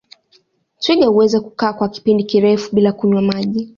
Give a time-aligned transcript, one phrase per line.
[0.79, 3.69] Twiga huweza kukaa kwa kipindi kirefu bila kunywa maji